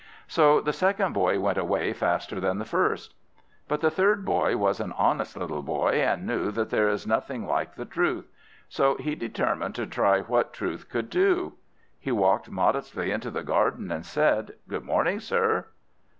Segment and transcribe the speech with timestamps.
[0.27, 3.13] So the second boy went away faster than the first.
[3.67, 7.45] But the third boy was an honest little boy, and knew that there is nothing
[7.45, 8.27] like the truth;
[8.67, 11.53] so he determined to try what truth could do.
[11.99, 15.67] He walked modestly into the garden and said: "Good morning, sir!"